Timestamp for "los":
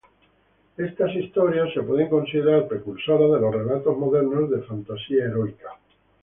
3.39-3.53